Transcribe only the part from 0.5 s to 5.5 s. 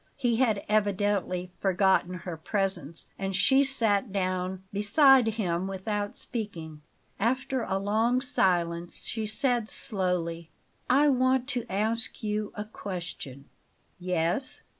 evidently forgotten her presence, and she sat down beside